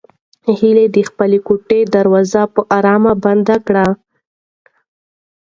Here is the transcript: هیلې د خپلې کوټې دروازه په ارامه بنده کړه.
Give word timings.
هیلې 0.59 0.85
د 0.95 0.97
خپلې 1.09 1.37
کوټې 1.47 1.79
دروازه 1.95 2.41
په 2.53 2.61
ارامه 2.77 3.13
بنده 3.23 3.57
کړه. 3.67 3.87